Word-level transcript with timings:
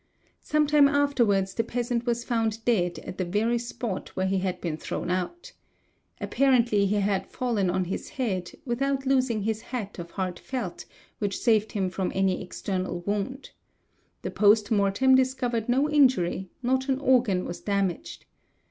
Sometime 0.39 0.87
afterwards 0.87 1.53
the 1.53 1.63
peasant 1.63 2.07
was 2.07 2.23
found 2.23 2.65
dead 2.65 2.97
at 3.05 3.19
the 3.19 3.23
very 3.23 3.59
spot 3.59 4.09
where 4.15 4.25
he 4.25 4.39
had 4.39 4.59
been 4.59 4.75
thrown 4.75 5.11
out. 5.11 5.53
Apparently 6.19 6.87
he 6.87 6.95
had 6.95 7.27
fallen 7.29 7.69
on 7.69 7.85
his 7.85 8.09
head, 8.09 8.49
without 8.65 9.05
losing 9.05 9.43
his 9.43 9.61
hat 9.61 9.99
of 9.99 10.09
hard 10.09 10.39
felt, 10.39 10.85
which 11.19 11.37
saved 11.37 11.73
him 11.73 11.87
from 11.87 12.11
any 12.15 12.41
external 12.41 13.01
wound. 13.01 13.51
The 14.23 14.31
post 14.31 14.71
mortem 14.71 15.13
discovered 15.13 15.69
no 15.69 15.87
injury; 15.87 16.49
not 16.63 16.89
an 16.89 16.97
organ 16.99 17.45
was 17.45 17.61
damaged. 17.61 18.25